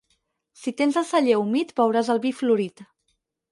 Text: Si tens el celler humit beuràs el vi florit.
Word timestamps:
Si 0.61 0.73
tens 0.79 0.97
el 1.01 1.05
celler 1.09 1.35
humit 1.43 1.75
beuràs 1.83 2.11
el 2.17 2.25
vi 2.27 2.35
florit. 2.41 2.85